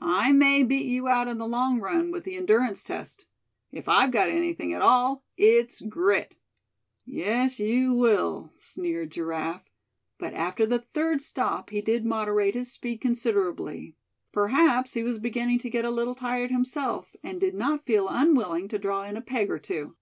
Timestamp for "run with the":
1.80-2.34